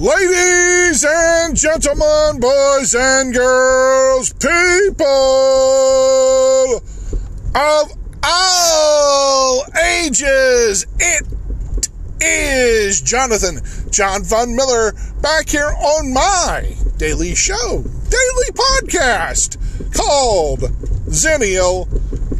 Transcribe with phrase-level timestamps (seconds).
[0.00, 5.06] Ladies and gentlemen, boys and girls, people
[7.54, 7.92] of
[8.22, 9.62] all
[10.02, 11.26] ages, it
[12.18, 13.60] is Jonathan
[13.90, 19.58] John Von Miller back here on my daily show, daily podcast
[19.94, 20.60] called
[21.10, 21.86] Zennial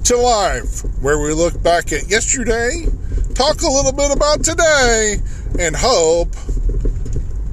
[0.04, 2.86] to Life, where we look back at yesterday,
[3.34, 5.18] talk a little bit about today,
[5.58, 6.34] and hope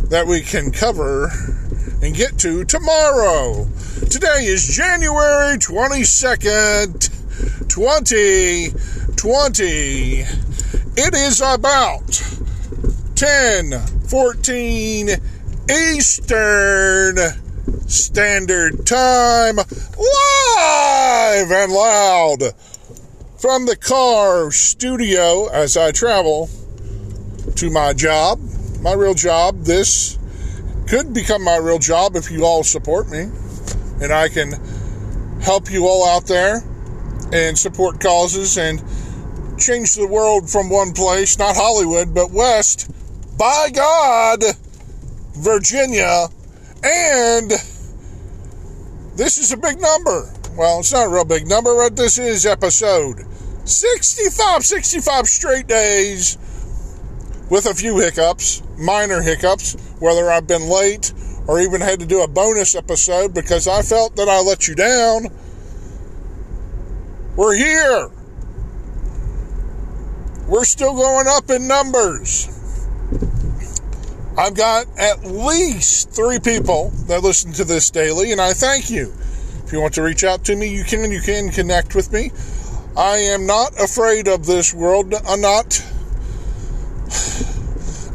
[0.09, 1.29] that we can cover
[2.01, 3.67] and get to tomorrow.
[4.09, 7.09] Today is January 22nd,
[7.67, 10.25] 2020.
[10.99, 12.07] It is about
[13.15, 15.19] 10:14
[15.69, 17.17] Eastern
[17.87, 22.53] Standard Time, live and loud
[23.37, 26.49] from the car studio as I travel
[27.55, 28.39] to my job
[28.81, 29.63] my real job.
[29.63, 30.17] This
[30.87, 33.29] could become my real job if you all support me
[34.01, 34.53] and I can
[35.41, 36.63] help you all out there
[37.33, 38.79] and support causes and
[39.57, 42.91] change the world from one place, not Hollywood, but west.
[43.37, 44.43] By God,
[45.33, 46.27] Virginia.
[46.83, 47.51] And
[49.15, 50.31] this is a big number.
[50.55, 53.25] Well, it's not a real big number, but this is episode
[53.65, 56.37] 65, 65 straight days
[57.49, 61.13] with a few hiccups, minor hiccups, whether I've been late
[61.47, 64.75] or even had to do a bonus episode because I felt that I let you
[64.75, 65.27] down.
[67.35, 68.09] We're here.
[70.47, 72.53] We're still going up in numbers.
[74.37, 79.13] I've got at least three people that listen to this daily, and I thank you.
[79.65, 81.11] If you want to reach out to me, you can.
[81.11, 82.31] You can connect with me.
[82.95, 85.13] I am not afraid of this world.
[85.27, 85.83] I'm not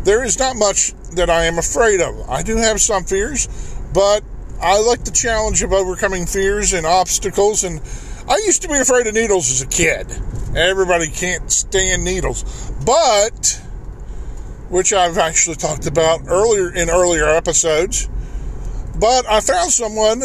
[0.04, 2.28] there is not much that I am afraid of.
[2.28, 3.48] I do have some fears,
[3.94, 4.22] but
[4.60, 7.64] I like the challenge of overcoming fears and obstacles.
[7.64, 7.80] And
[8.28, 10.06] I used to be afraid of needles as a kid.
[10.56, 13.60] Everybody can't stand needles, but
[14.68, 18.08] which I've actually talked about earlier in earlier episodes.
[18.98, 20.20] But I found someone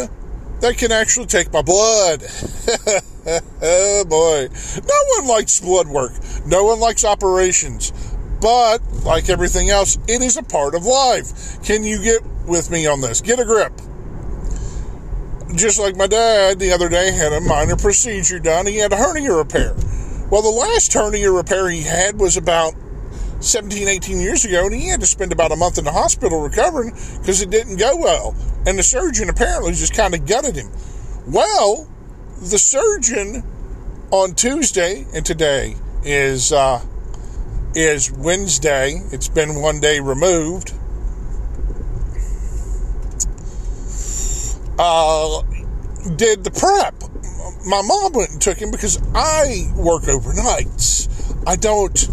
[0.60, 2.22] that can actually take my blood.
[3.62, 4.48] oh boy.
[4.86, 6.12] No one likes blood work.
[6.46, 7.92] No one likes operations.
[8.40, 11.62] But, like everything else, it is a part of life.
[11.62, 13.20] Can you get with me on this?
[13.20, 13.72] Get a grip.
[15.54, 18.96] Just like my dad the other day had a minor procedure done, he had a
[18.96, 19.74] hernia repair.
[20.30, 22.74] Well, the last hernia repair he had was about
[23.40, 26.40] 17, 18 years ago, and he had to spend about a month in the hospital
[26.40, 28.34] recovering because it didn't go well.
[28.66, 30.70] And the surgeon apparently just kind of gutted him.
[31.26, 31.88] Well,
[32.40, 33.42] the surgeon
[34.10, 36.84] on Tuesday and today is uh,
[37.78, 39.00] is Wednesday.
[39.12, 40.72] It's been one day removed.
[44.78, 45.42] Uh,
[46.16, 46.94] did the prep.
[47.66, 51.08] My mom went and took him because I work overnights.
[51.46, 52.08] I don't.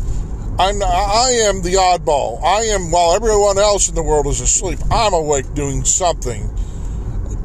[0.59, 0.81] I'm.
[0.83, 2.43] I am the oddball.
[2.43, 2.91] I am.
[2.91, 6.49] While everyone else in the world is asleep, I'm awake doing something.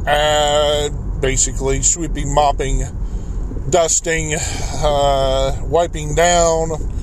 [0.06, 2.82] Uh, basically, sweeping, mopping,
[3.70, 6.99] dusting, uh, wiping down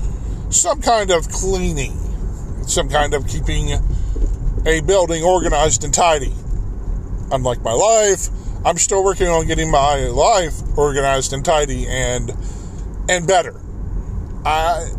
[0.50, 1.96] some kind of cleaning,
[2.66, 3.70] some kind of keeping
[4.66, 6.32] a building organized and tidy.
[7.30, 8.28] Unlike my life,
[8.64, 12.32] I'm still working on getting my life organized and tidy and
[13.08, 13.60] and better.
[14.44, 14.90] I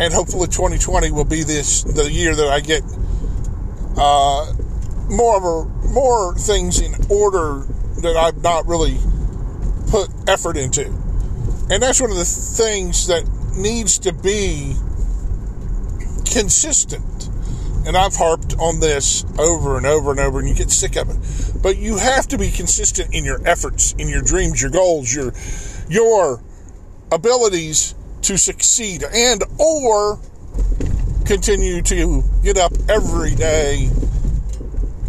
[0.00, 2.82] and hopefully 2020 will be this the year that I get
[3.96, 4.52] uh,
[5.08, 7.66] more of a, more things in order
[8.02, 8.98] that I've not really
[9.88, 10.86] put effort into.
[11.70, 13.24] And that's one of the things that
[13.56, 14.74] needs to be
[16.24, 17.28] consistent.
[17.86, 21.10] And I've harped on this over and over and over, and you get sick of
[21.10, 21.62] it.
[21.62, 25.32] But you have to be consistent in your efforts, in your dreams, your goals, your
[25.88, 26.42] your
[27.12, 30.18] abilities to succeed, and or
[31.26, 33.90] continue to get up every day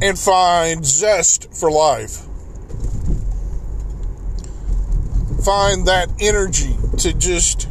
[0.02, 2.26] and find zest for life.
[5.44, 7.70] Find that energy to just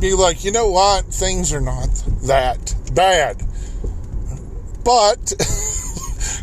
[0.00, 1.06] be like, you know what?
[1.06, 1.88] Things are not
[2.26, 3.42] that bad.
[4.84, 5.28] But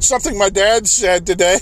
[0.03, 1.57] something my dad said today,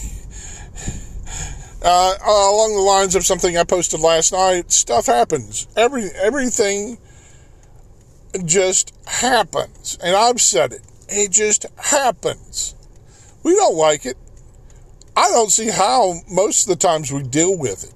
[1.83, 5.68] uh, along the lines of something I posted last night, stuff happens.
[5.75, 6.97] Every everything
[8.45, 10.81] just happens, and I've said it.
[11.09, 12.75] It just happens.
[13.44, 14.17] We don't like it.
[15.15, 17.94] I don't see how most of the times we deal with it.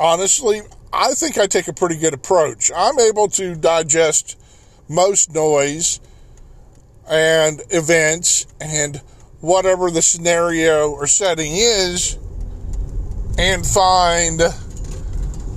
[0.00, 2.70] Honestly, I think I take a pretty good approach.
[2.74, 4.36] I'm able to digest
[4.88, 6.00] most noise
[7.08, 9.00] and events and
[9.40, 12.18] whatever the scenario or setting is
[13.38, 14.40] and find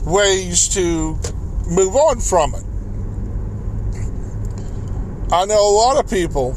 [0.06, 1.18] ways to
[1.68, 2.64] move on from it.
[5.34, 6.54] I know a lot of people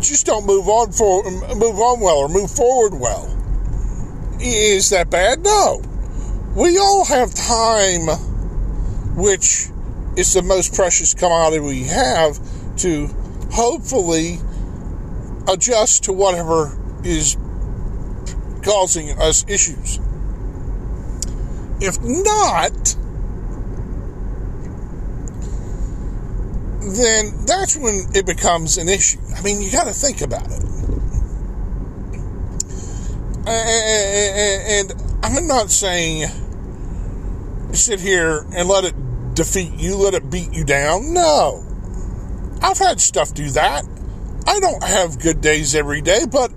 [0.00, 1.22] just don't move on for
[1.54, 3.28] move on well or move forward well.
[4.40, 5.40] Is that bad?
[5.40, 5.82] No.
[6.56, 8.08] We all have time,
[9.16, 9.68] which
[10.16, 12.38] is the most precious commodity we have,
[12.78, 13.08] to
[13.50, 14.38] hopefully
[15.48, 17.36] adjust to whatever is
[18.62, 19.98] causing us issues.
[21.80, 22.96] If not,
[26.80, 29.18] then that's when it becomes an issue.
[29.36, 30.62] I mean, you got to think about it.
[33.46, 34.92] And
[35.24, 36.28] I'm not saying
[37.72, 38.94] sit here and let it
[39.34, 41.12] defeat you, let it beat you down.
[41.12, 41.64] No.
[42.62, 43.84] I've had stuff do that.
[44.46, 46.50] I don't have good days every day, but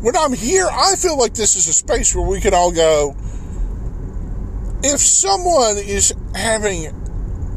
[0.00, 3.14] when I'm here, I feel like this is a space where we can all go.
[4.82, 6.90] If someone is having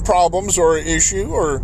[0.06, 1.64] problems or an issue or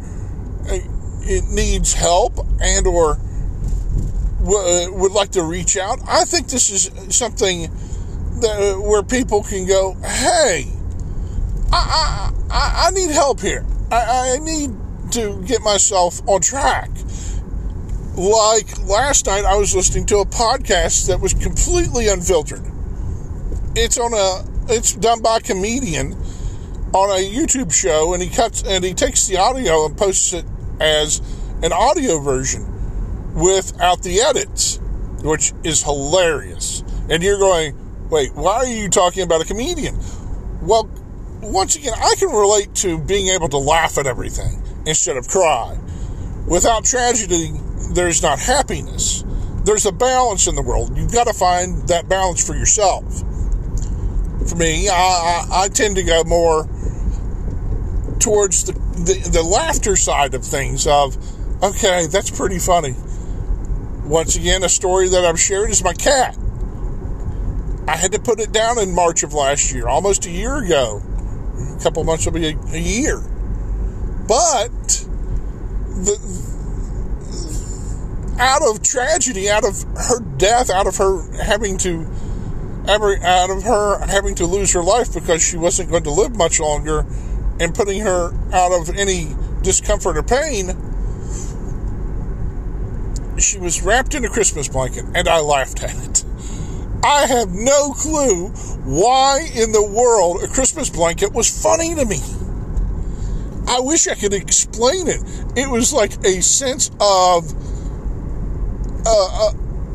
[0.66, 7.16] it needs help and or uh, would like to reach out, I think this is
[7.16, 7.70] something
[8.42, 10.66] that, uh, where people can go, hey,
[11.72, 13.66] I, I, I need help here.
[13.92, 14.72] I, I need
[15.12, 16.90] to get myself on track.
[18.16, 22.64] Like last night, I was listening to a podcast that was completely unfiltered.
[23.76, 26.14] It's on a, it's done by a comedian
[26.94, 30.46] on a YouTube show, and he cuts and he takes the audio and posts it
[30.82, 31.22] as
[31.64, 32.68] an audio version
[33.34, 34.80] without the edits,
[35.24, 36.84] which is hilarious.
[37.10, 37.78] And you're going,
[38.10, 39.98] wait, why are you talking about a comedian?
[40.62, 40.90] Well,
[41.42, 45.78] once again, I can relate to being able to laugh at everything instead of cry.
[46.48, 47.52] Without tragedy,
[47.94, 49.24] there's not happiness.
[49.64, 50.98] There's a balance in the world.
[50.98, 53.20] You've got to find that balance for yourself.
[54.50, 56.68] For me, I, I, I tend to go more
[58.20, 61.16] towards the, the, the laughter side of things of,
[61.64, 62.96] okay, that's pretty funny.
[64.06, 66.38] Once again, a story that I've shared is my cat.
[67.88, 71.02] I had to put it down in March of last year, almost a year ago.
[71.82, 73.20] Couple months will be a, a year.
[74.28, 75.06] But
[76.04, 76.18] the
[78.40, 82.08] out of tragedy, out of her death, out of her having to
[82.88, 86.36] ever out of her having to lose her life because she wasn't going to live
[86.36, 87.06] much longer
[87.60, 90.76] and putting her out of any discomfort or pain,
[93.38, 96.26] she was wrapped in a Christmas blanket, and I laughed at it.
[97.04, 98.50] I have no clue
[98.86, 102.20] why in the world a Christmas blanket was funny to me.
[103.68, 105.22] I wish I could explain it.
[105.56, 107.52] It was like a sense of
[109.06, 109.52] uh, uh,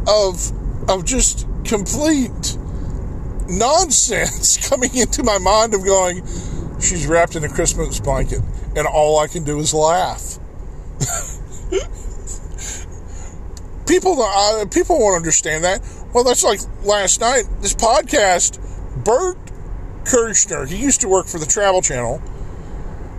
[0.08, 2.56] of of just complete
[3.48, 6.22] nonsense coming into my mind of going
[6.80, 8.40] she's wrapped in a Christmas blanket,
[8.76, 10.38] and all I can do is laugh.
[13.86, 14.16] people,
[14.70, 15.80] people won't understand that.
[16.16, 17.44] Well, that's like last night.
[17.60, 18.58] This podcast,
[19.04, 19.36] Bert
[20.04, 22.22] Kreischer, he used to work for the Travel Channel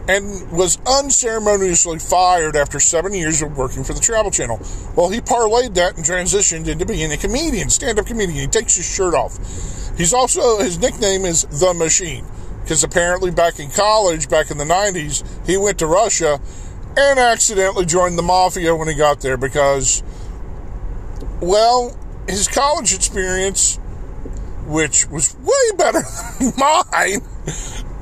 [0.10, 4.60] and was unceremoniously fired after seven years of working for the Travel Channel.
[4.96, 8.40] Well, he parlayed that and transitioned into being a comedian, stand up comedian.
[8.40, 9.38] He takes his shirt off.
[9.96, 12.26] He's also, his nickname is The Machine
[12.64, 16.40] because apparently back in college, back in the 90s, he went to Russia
[16.98, 20.02] and accidentally joined the mafia when he got there because,
[21.40, 21.96] well,
[22.28, 23.78] his college experience,
[24.66, 26.02] which was way better
[26.40, 27.22] than mine,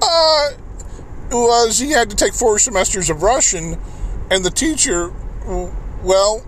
[0.02, 0.50] uh,
[1.32, 3.80] was he had to take four semesters of Russian,
[4.32, 5.14] and the teacher,
[6.04, 6.44] well,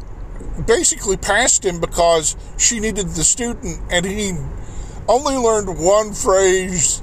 [0.66, 4.34] basically passed him because she needed the student, and he
[5.08, 7.02] only learned one phrase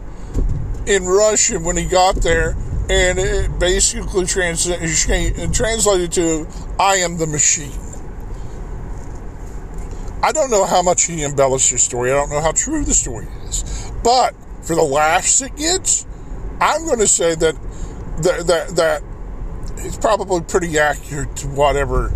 [0.87, 2.57] in Russian when he got there,
[2.91, 4.67] and it basically trans-
[5.53, 6.47] translated to
[6.79, 7.84] "I am the machine."
[10.25, 12.11] I don't know how much he embellished the story.
[12.11, 16.07] I don't know how true the story is, but for the laughs it gets,
[16.63, 17.55] I'm going to say that
[18.23, 19.03] that that, that
[19.85, 22.11] it's probably pretty accurate to whatever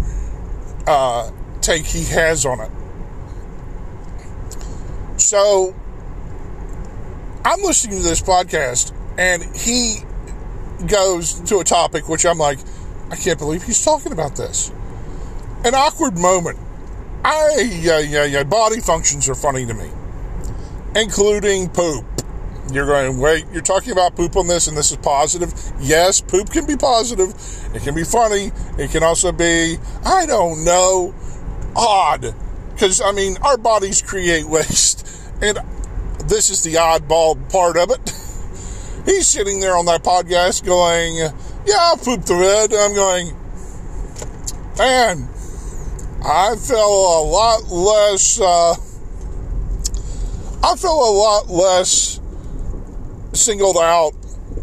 [0.87, 2.71] uh, take he has on it.
[5.21, 5.75] So
[7.45, 9.99] I'm listening to this podcast and he
[10.87, 12.59] goes to a topic which I'm like,
[13.11, 14.71] I can't believe he's talking about this.
[15.63, 16.59] An awkward moment.
[17.31, 18.43] I, yeah, yeah, yeah.
[18.43, 19.91] Body functions are funny to me,
[20.97, 22.07] including poop.
[22.73, 25.53] You're going, wait, you're talking about poop on this and this is positive?
[25.79, 27.35] Yes, poop can be positive.
[27.75, 28.51] It can be funny.
[28.79, 31.15] It can also be, I don't know,
[31.77, 32.35] odd.
[32.73, 35.07] Because, I mean, our bodies create waste.
[35.43, 35.59] And
[36.29, 38.09] this is the oddball part of it.
[39.05, 42.73] He's sitting there on that podcast going, yeah, I'll poop the bed.
[42.73, 43.37] I'm going,
[44.79, 45.29] man,
[46.25, 48.75] I feel a lot less, uh,
[50.63, 52.21] I feel a lot less
[53.33, 54.13] singled out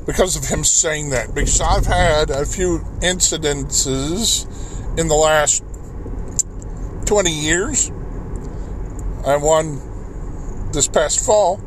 [0.05, 1.33] because of him saying that.
[1.33, 4.47] Because I've had a few incidences
[4.99, 5.63] in the last
[7.05, 7.89] 20 years.
[9.25, 9.81] I one
[10.71, 11.57] this past fall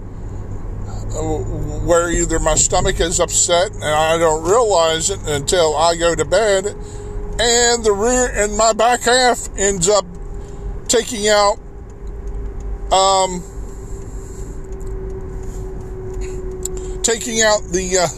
[1.89, 6.25] where either my stomach is upset and I don't realize it until I go to
[6.25, 6.77] bed,
[7.41, 10.05] and the rear and my back half ends up
[10.89, 11.59] taking out
[12.93, 13.43] um,
[17.03, 18.09] taking out the uh,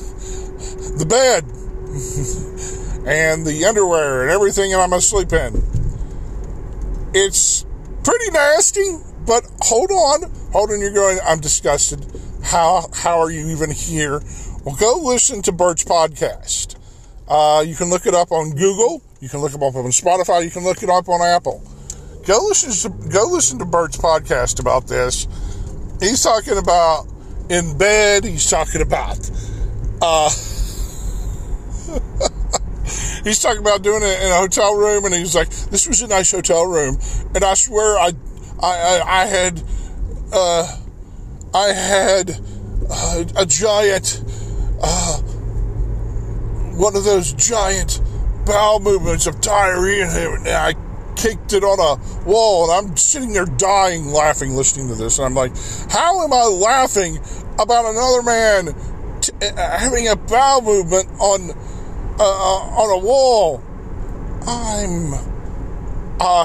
[0.99, 1.45] the bed
[3.07, 5.63] and the underwear and everything that I'm asleep in.
[7.13, 7.67] It's
[8.05, 10.81] pretty nasty, but hold on, hold on.
[10.81, 11.19] You're going.
[11.25, 12.07] I'm disgusted.
[12.43, 14.23] How how are you even here?
[14.65, 16.77] Well, go listen to Bert's podcast.
[17.29, 19.03] Uh, you can look it up on Google.
[19.21, 20.45] You can look it up on Spotify.
[20.45, 21.63] You can look it up on Apple.
[22.27, 25.27] Go listen to go listen to Bert's podcast about this.
[26.01, 27.07] He's talking about
[27.51, 28.25] in bed.
[28.25, 29.19] He's talking about,
[30.01, 30.31] uh,
[33.25, 36.07] he's talking about doing it in a hotel room, and he's like, "This was a
[36.07, 36.99] nice hotel room,"
[37.35, 38.13] and I swear, I,
[38.63, 39.63] I, I had,
[40.33, 40.79] uh,
[41.53, 42.41] I had
[42.89, 44.23] uh, a giant,
[44.83, 45.19] uh,
[46.77, 48.01] one of those giant
[48.51, 50.75] bowel movements of diarrhea, and I
[51.15, 55.19] kicked it on a wall, and I'm sitting there dying laughing listening to this.
[55.19, 55.53] And I'm like,
[55.89, 57.19] how am I laughing
[57.61, 61.51] about another man t- uh, having a bowel movement on
[62.19, 63.63] uh, uh on a wall?
[64.47, 65.15] I'm.
[66.23, 66.45] Uh,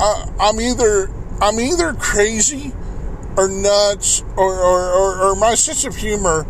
[0.00, 1.10] uh, I'm either
[1.40, 2.72] I'm either crazy
[3.36, 6.46] or nuts or, or, or, or my sense of humor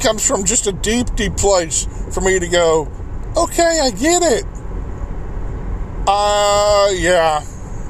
[0.00, 2.90] comes from just a deep, deep place for me to go,
[3.36, 4.44] okay, I get it.
[6.06, 7.40] Uh, yeah.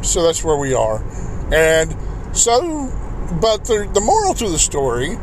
[0.02, 1.02] So that's where we are.
[1.52, 1.94] And
[2.36, 2.90] so,
[3.40, 5.18] but the, the moral to the story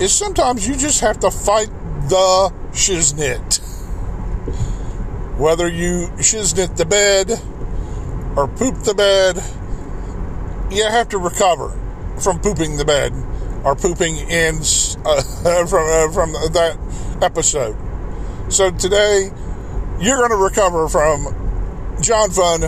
[0.00, 1.68] is sometimes you just have to fight
[2.08, 3.62] the shiznit.
[5.38, 7.30] Whether you shiznit the bed
[8.36, 9.36] or poop the bed,
[10.72, 11.70] you have to recover
[12.20, 13.12] from pooping the bed
[13.64, 15.22] or pooping in uh,
[15.66, 16.78] from uh, from that
[17.22, 17.76] episode.
[18.48, 19.30] So today,
[20.00, 22.60] you're going to recover from John Fun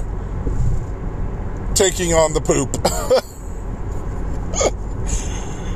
[1.75, 2.77] taking on the poop.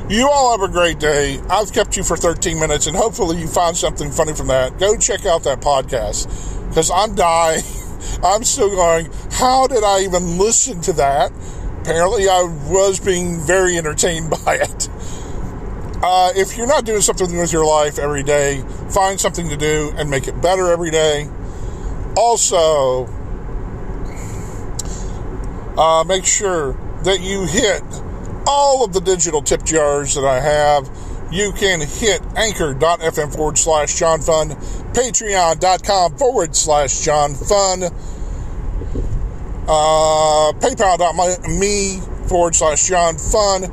[0.11, 1.39] you all have a great day.
[1.49, 4.77] I've kept you for 13 minutes, and hopefully, you find something funny from that.
[4.77, 6.27] Go check out that podcast
[6.67, 7.63] because I'm dying.
[8.23, 11.31] I'm still going, how did I even listen to that?
[11.83, 14.89] Apparently, I was being very entertained by it.
[16.01, 19.93] Uh, if you're not doing something with your life every day, find something to do
[19.97, 21.29] and make it better every day.
[22.15, 23.05] Also,
[25.77, 26.73] uh, make sure
[27.03, 27.83] that you hit
[28.47, 30.89] all of the digital tip jars that I have.
[31.31, 34.49] You can hit anchor.fm forward slash John Fun,
[34.93, 37.81] patreon.com forward slash John Fun,
[39.67, 43.63] uh, paypal.me forward slash John Fun,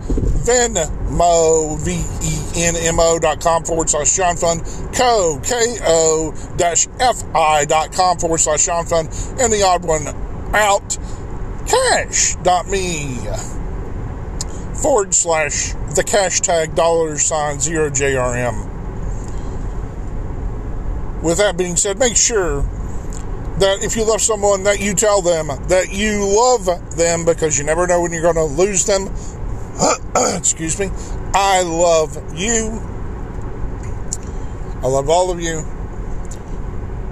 [0.45, 4.61] Venmo, V-E-N-M-O dot com forward slash John Fun,
[4.93, 9.07] Co, K-O dash F-I dot com forward slash John Fun,
[9.39, 10.07] and the odd one
[10.55, 10.99] out,
[11.67, 13.17] cash dot me
[14.81, 18.69] forward slash the cash tag dollar sign zero JRM.
[21.23, 22.63] With that being said, make sure
[23.61, 27.65] that if you love someone that you tell them that you love them because you
[27.65, 29.13] never know when you're going to lose them.
[30.37, 30.91] Excuse me.
[31.35, 32.81] I love you.
[34.83, 35.65] I love all of you.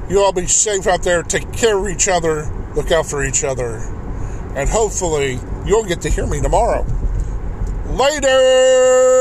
[0.09, 1.23] You all be safe out there.
[1.23, 2.51] Take care of each other.
[2.75, 3.77] Look out for each other.
[4.57, 6.87] And hopefully you'll get to hear me tomorrow.
[7.89, 9.19] Later